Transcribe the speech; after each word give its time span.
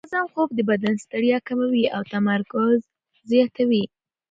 منظم 0.03 0.25
خوب 0.33 0.49
د 0.55 0.59
بدن 0.69 0.95
ستړیا 1.05 1.37
کموي 1.47 1.83
او 1.95 2.01
تمرکز 2.13 2.77
زیاتوي. 3.31 3.83